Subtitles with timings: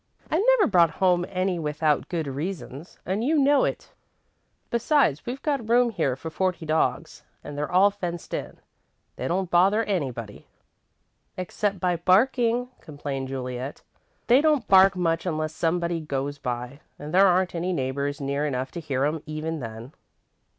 [0.31, 3.91] "I've never brought home any without good reasons, and you know it.
[4.71, 8.57] Besides, we've got room here for forty dogs, and they're all fenced in.
[9.15, 10.47] They don't bother anybody."
[11.37, 13.83] "Except by barking," complained Juliet.
[14.25, 18.71] "They don't bark much unless somebody goes by, and there aren't any neighbours near enough
[18.71, 19.93] to hear 'em, even then."